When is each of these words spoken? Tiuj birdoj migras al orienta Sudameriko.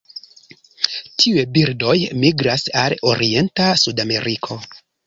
Tiuj 1.23 1.43
birdoj 1.59 1.95
migras 2.25 2.67
al 2.87 2.99
orienta 3.13 3.73
Sudameriko. 3.85 4.65